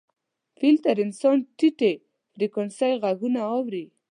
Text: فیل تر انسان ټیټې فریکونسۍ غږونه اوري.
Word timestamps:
فیل 0.57 0.75
تر 0.85 0.97
انسان 1.05 1.37
ټیټې 1.57 1.93
فریکونسۍ 2.31 2.91
غږونه 3.03 3.41
اوري. 3.55 3.85